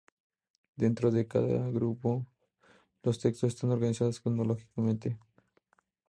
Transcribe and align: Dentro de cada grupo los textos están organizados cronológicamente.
Dentro 0.77 1.11
de 1.11 1.27
cada 1.27 1.69
grupo 1.69 2.25
los 3.03 3.19
textos 3.19 3.53
están 3.53 3.69
organizados 3.69 4.19
cronológicamente. 4.19 5.19